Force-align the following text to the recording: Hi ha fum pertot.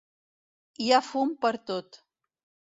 Hi 0.85 0.89
ha 0.93 1.01
fum 1.09 1.35
pertot. 1.45 2.01